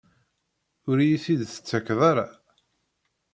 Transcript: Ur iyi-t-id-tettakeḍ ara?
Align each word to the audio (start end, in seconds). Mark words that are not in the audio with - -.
Ur 0.89 0.97
iyi-t-id-tettakeḍ 0.99 1.99
ara? 2.09 2.27